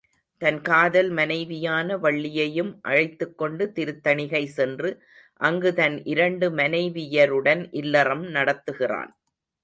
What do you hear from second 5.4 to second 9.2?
அங்கு தன் இரண்டு மனைவியருடன் இல்லறம் நடத்துகிறான்.